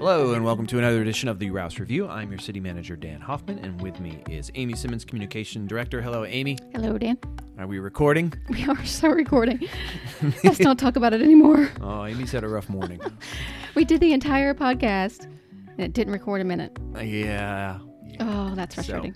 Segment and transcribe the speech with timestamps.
[0.00, 2.08] Hello, and welcome to another edition of the Rouss Review.
[2.08, 6.00] I'm your city manager, Dan Hoffman, and with me is Amy Simmons, Communication Director.
[6.00, 6.56] Hello, Amy.
[6.72, 7.18] Hello, Dan.
[7.58, 8.32] Are we recording?
[8.48, 9.68] We are so recording.
[10.42, 11.68] Let's not talk about it anymore.
[11.82, 12.98] Oh, Amy's had a rough morning.
[13.74, 15.24] We did the entire podcast
[15.68, 16.76] and it didn't record a minute.
[16.96, 17.78] Uh, yeah.
[18.06, 18.16] yeah.
[18.20, 19.14] Oh, that's frustrating.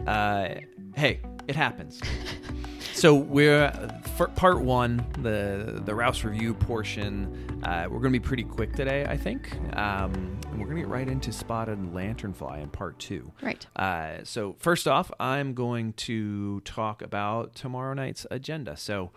[0.00, 0.54] So, uh,
[0.96, 2.00] hey, it happens.
[2.96, 3.70] so we're
[4.16, 7.60] for part one, the the Rouss review portion.
[7.62, 10.12] Uh, we're going to be pretty quick today, I think, um,
[10.50, 13.32] and we're going to get right into Spotted Lanternfly in part two.
[13.42, 13.66] Right.
[13.76, 18.76] Uh, so first off, I'm going to talk about tomorrow night's agenda.
[18.76, 19.12] So.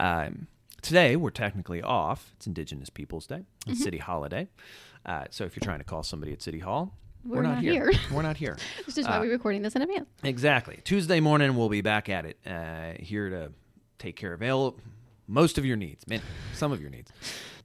[0.00, 0.46] Um,
[0.80, 2.30] today we're technically off.
[2.36, 3.74] It's Indigenous Peoples Day, a Mm-hmm.
[3.74, 4.48] city holiday.
[5.04, 6.94] Uh, so if you're trying to call somebody at City Hall,
[7.24, 7.90] We're not here.
[8.12, 8.56] we're not here.
[8.86, 10.08] This is why Uh, we're recording this in advance.
[10.22, 10.80] Exactly.
[10.84, 13.52] Tuesday morning, we'll be back at it, uh, here to
[13.98, 14.76] take care of all,
[15.26, 16.22] most of your needs, man,
[16.54, 17.10] some of your needs.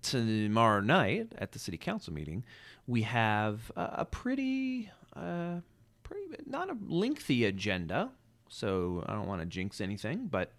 [0.01, 2.43] Tomorrow night at the city council meeting,
[2.87, 5.59] we have a, a pretty, uh,
[6.03, 8.09] pretty not a lengthy agenda,
[8.49, 10.51] so I don't want to jinx anything, but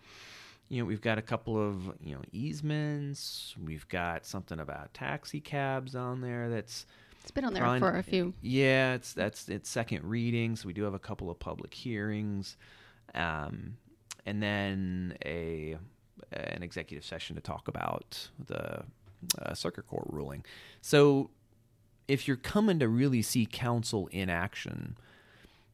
[0.71, 3.55] you know we've got a couple of you know easements.
[3.63, 6.49] We've got something about taxi cabs on there.
[6.49, 6.87] That's
[7.25, 8.35] It's been on there for a few.
[8.43, 12.59] yeah, it's that's it's second reading, so we do have a couple of public hearings,
[13.15, 13.79] um,
[14.27, 15.79] and then a
[16.33, 18.83] an executive session to talk about the
[19.41, 20.45] uh, circuit court ruling.
[20.83, 21.31] So,
[22.09, 24.99] if you're coming to really see council in action,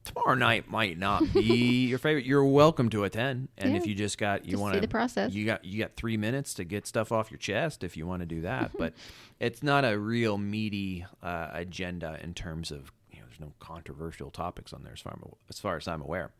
[0.04, 2.24] tomorrow night might not be your favorite.
[2.24, 5.32] You're welcome to attend, and if you just got you want see the process.
[5.32, 8.20] you got you got three minutes to get stuff off your chest if you want
[8.20, 8.72] to do that.
[8.78, 8.94] but
[9.38, 14.30] it's not a real meaty uh, agenda in terms of you know there's no controversial
[14.30, 16.30] topics on there as far as far as I'm aware.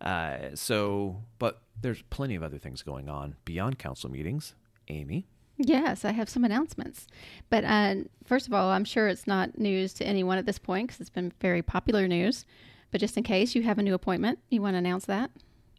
[0.00, 4.54] Uh, so, but there's plenty of other things going on beyond council meetings.
[4.88, 5.26] Amy,
[5.58, 7.06] Yes, I have some announcements.
[7.48, 10.88] But uh, first of all, I'm sure it's not news to anyone at this point
[10.88, 12.44] because it's been very popular news.
[12.90, 15.30] But just in case you have a new appointment, you want to announce that?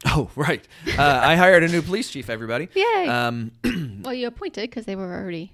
[0.06, 2.30] oh right, uh, I hired a new police chief.
[2.30, 3.08] Everybody, Yay!
[3.08, 3.52] um,
[4.04, 5.54] well, you appointed because they were already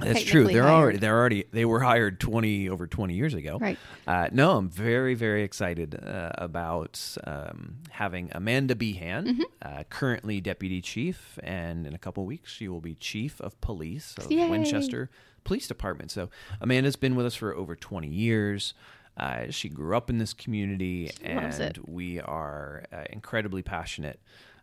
[0.00, 0.46] That's true.
[0.48, 0.74] They're hired.
[0.74, 3.58] already they're already they were hired twenty over twenty years ago.
[3.60, 3.78] Right.
[4.06, 9.42] Uh, no, I'm very very excited uh, about um, having Amanda Behan, Mm-hmm.
[9.62, 14.14] uh, currently deputy chief, and in a couple weeks she will be chief of police
[14.18, 14.48] of Yay.
[14.48, 15.08] Winchester
[15.44, 16.10] Police Department.
[16.10, 18.74] So Amanda's been with us for over twenty years.
[19.18, 24.20] Uh, she grew up in this community, loves and we are uh, incredibly passionate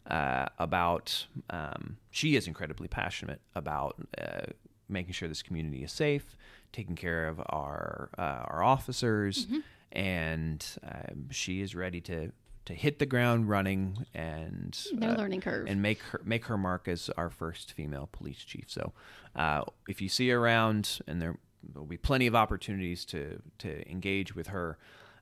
[0.09, 1.27] uh, about.
[1.49, 4.51] Um, she is incredibly passionate about uh,
[4.87, 6.37] making sure this community is safe,
[6.71, 9.59] taking care of our uh, our officers, Mm-hmm.
[9.91, 12.31] and um, she is ready to
[12.65, 15.67] to hit the ground running and no uh, learning curve.
[15.67, 18.65] and make her make her mark as our first female police chief.
[18.67, 18.93] So,
[19.35, 21.35] uh, if you see her around, and there
[21.73, 24.77] will be plenty of opportunities to to engage with her,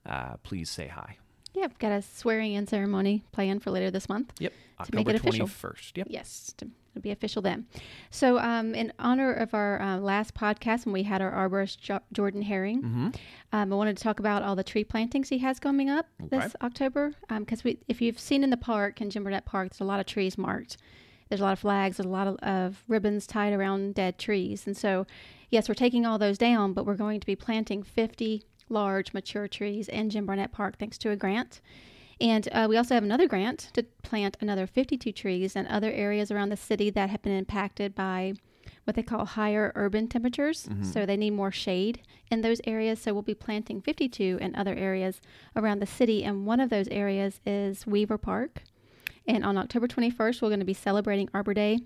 [0.06, 1.18] uh, please say hi.
[1.54, 4.34] yeah, I've got a swearing in ceremony planned for later this month.
[4.40, 5.38] Yep, To make October it official.
[5.48, 5.98] twenty first.
[5.98, 6.08] Yep.
[6.10, 7.68] Yes, to, it'll be official then.
[8.10, 12.00] So, um, in honor of our uh, last podcast when we had our arborist jo-
[12.12, 13.08] Jordan Herring, Mm-hmm.
[13.54, 16.38] um, I wanted to talk about all the tree plantings he has coming up Okay.
[16.40, 17.14] this October.
[17.30, 20.00] Because we, if you've seen in the park in Jim Barnett Park, there's a lot
[20.00, 20.78] of trees marked.
[21.34, 21.98] There's a lot of flags.
[21.98, 24.68] There's a lot of, of ribbons tied around dead trees.
[24.68, 25.08] And so,
[25.50, 29.48] yes, we're taking all those down, but we're going to be planting 50 large mature
[29.48, 31.60] trees in Jim Barnett Park thanks to a grant.
[32.22, 36.30] And uh, we also have another grant to plant another 52 trees in other areas
[36.30, 38.36] around the city that have been impacted by
[38.84, 40.70] what they call higher urban temperatures.
[40.84, 43.00] So they need more shade in those areas.
[43.00, 45.20] So we'll be planting 52 in other areas
[45.56, 46.24] around the city.
[46.24, 48.62] And one of those areas is Weaver Park.
[49.28, 51.80] And on October 21st, we're going to be celebrating Arbor Day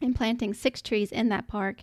[0.00, 1.78] and planting six trees in that park.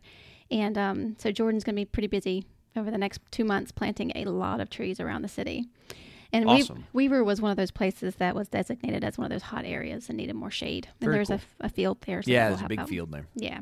[0.50, 4.12] And um, so Jordan's going to be pretty busy over the next two months planting
[4.16, 5.68] a lot of trees around the city.
[6.34, 6.86] And Awesome.
[6.94, 10.10] Weaver was one of those places that was designated as one of those hot areas
[10.10, 10.88] and needed more shade.
[11.00, 11.46] And Very there's a cool.
[11.62, 12.22] a, field there.
[12.22, 12.90] So Yeah, we'll there's a big out.
[12.90, 13.28] field there.
[13.36, 13.60] Yeah.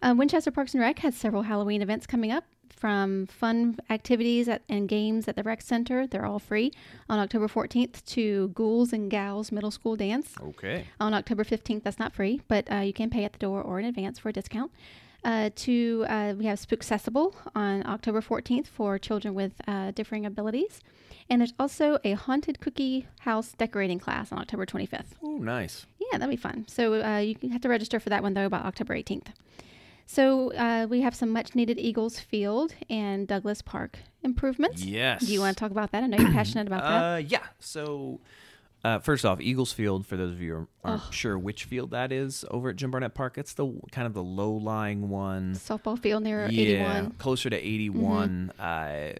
[0.00, 2.44] Um, Winchester Parks and Rec has several Halloween events coming up
[2.78, 6.06] from fun activities at, and games at the rec center.
[6.06, 6.72] They're all free
[7.08, 10.34] on October 14th to Ghouls and Gals Middle School Dance.
[10.40, 10.86] Okay.
[11.00, 13.80] On October 15th, that's not free, but uh, you can pay at the door or
[13.80, 14.70] in advance for a discount.
[15.24, 20.80] Uh, to uh, we have Spookcessible on October 14th for children with uh, differing abilities,
[21.28, 25.16] and there's also a haunted cookie house decorating class on October 25th.
[25.20, 25.86] Oh, nice.
[25.98, 26.66] Yeah, that'd be fun.
[26.68, 29.26] So uh, you have to register for that one though by October 18th.
[30.10, 34.82] So uh, we have some much needed Eagles Field and Douglas Park improvements.
[34.82, 35.26] Yes.
[35.26, 36.02] Do you want to talk about that?
[36.02, 37.04] I know you're passionate about that.
[37.04, 37.44] Uh, yeah.
[37.60, 38.18] So
[38.82, 40.06] Uh, first off, Eagles Field.
[40.06, 43.12] For those of you who aren't sure which field that is over at Jim Barnett
[43.12, 45.54] Park, it's the kind of the low lying one.
[45.54, 47.10] Softball field near yeah, 81.
[47.18, 48.52] closer to 81.
[48.58, 49.12] Uh,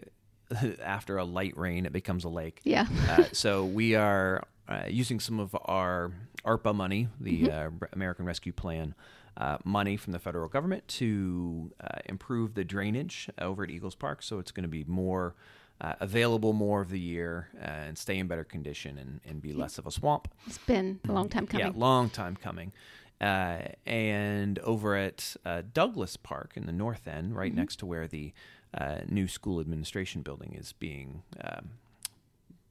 [0.83, 2.61] after a light rain, it becomes a lake.
[2.63, 2.87] Yeah.
[3.09, 6.11] Uh, so we are uh, using some of our
[6.45, 8.93] ARPA money, the uh, American Rescue Plan
[9.37, 14.21] uh, money from the federal government, to uh, improve the drainage over at Eagles Park.
[14.21, 15.35] So it's going to be more
[15.81, 19.53] uh, available more of the year uh, and stay in better condition and, and be
[19.53, 20.27] less of a swamp.
[20.45, 21.67] It's been a long time coming.
[21.67, 22.73] Yeah, long time coming.
[23.21, 27.59] Uh, and over at uh, Douglas Park in the north end, right Mm-hmm.
[27.59, 28.33] next to where the
[28.73, 31.71] uh, new school administration building is being um,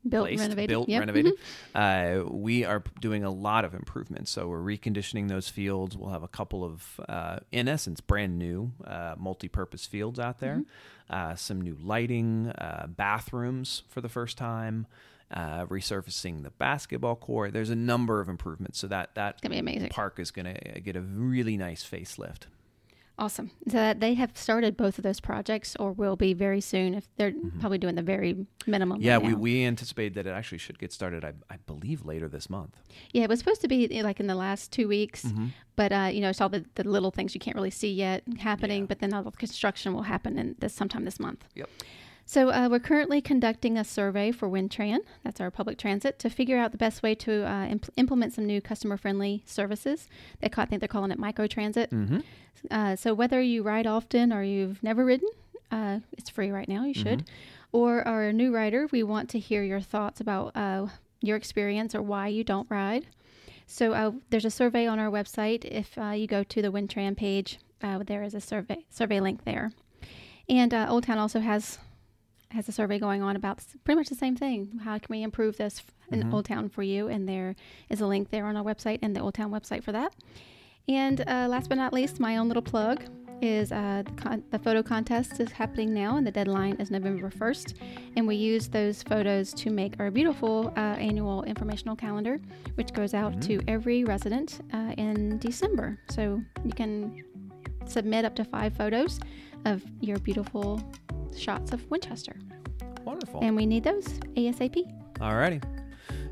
[0.09, 0.69] built, placed, renovated.
[0.69, 1.01] built, Yep.
[1.01, 1.33] renovated.
[1.75, 2.25] Mhm.
[2.27, 4.31] Uh, we are doing a lot of improvements.
[4.31, 5.97] So we're reconditioning those fields.
[5.97, 10.57] We'll have a couple of, uh, in essence, brand new uh, multi-purpose fields out there.
[10.59, 11.15] Mm-hmm.
[11.15, 14.87] Uh, some new lighting, uh, bathrooms for the first time.
[15.31, 17.53] Uh, resurfacing the basketball court.
[17.53, 19.91] There's a number of improvements, so that that gonna be amazing.
[19.91, 22.45] park is going to get a really nice facelift.
[23.19, 23.51] Awesome.
[23.67, 26.95] So that they have started both of those projects, or will be very soon.
[26.95, 28.99] If they're probably doing the very minimum.
[28.99, 29.07] Mm-hmm.
[29.07, 31.25] Yeah, right we, we anticipate that it actually should get started.
[31.25, 32.77] I, I believe later this month.
[33.13, 35.47] yeah, it was supposed to be eh, like in the last two weeks, Mm-hmm.
[35.75, 38.23] but uh, you know, it's all the, the little things you can't really see yet
[38.39, 38.83] happening.
[38.83, 38.87] Yeah.
[38.87, 41.45] But then all the construction will happen in this sometime this month.
[41.57, 41.69] Yep.
[42.29, 46.59] So uh, we're currently conducting a survey for WinTran, that's our public transit, to figure
[46.59, 50.11] out the best way to uh, impl- implement some new customer-friendly services.
[50.41, 51.89] They call, I think they're calling it microtransit.
[51.89, 52.19] Mm-hmm.
[52.71, 55.31] Uh, so whether you ride often or you've never ridden,
[55.71, 56.85] uh, it's free right now.
[56.85, 57.25] You should,
[57.73, 58.89] or are a new rider.
[58.93, 60.89] We want to hear your thoughts about uh,
[61.23, 63.07] your experience or why you don't ride.
[63.67, 65.65] So uh, there's a survey on our website.
[65.65, 69.47] If uh, you go to the Wintran page, uh, there is a survey survey link
[69.47, 69.73] there.
[70.47, 71.79] And uh, Old Town also has
[72.51, 74.81] has a survey going on about pretty much the same thing.
[74.85, 77.09] How can we improve this in Old Town for you?
[77.09, 77.55] And there
[77.89, 80.15] is a link there on our website and the Old Town website for that.
[80.89, 83.05] And uh, last but not least, my own little plug
[83.43, 87.31] is uh, the, con- the photo contest is happening now, and the deadline is November
[87.31, 87.75] 1st.
[88.17, 92.41] And we use those photos to make our beautiful uh, annual informational calendar,
[92.75, 95.99] which goes out to every resident uh, in December.
[96.11, 97.23] So you can
[97.87, 99.21] submit up to five photos
[99.65, 100.83] of your beautiful
[101.39, 102.37] shots of Winchester.
[103.05, 103.41] Wonderful.
[103.43, 104.07] And we need those
[104.37, 104.83] ASAP.
[105.21, 105.61] All righty.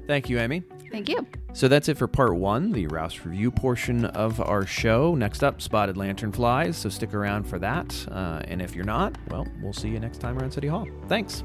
[0.07, 0.63] Thank you, Amy.
[0.93, 1.27] Thank you.
[1.53, 5.15] So that's it for part one, the Rouss review portion of our show.
[5.15, 6.75] Next up, Spotted Lanternflies.
[6.75, 8.07] So stick around for that.
[8.11, 10.87] Uh, and if you're not, well, we'll see you next time around City Hall.
[11.09, 11.43] Thanks.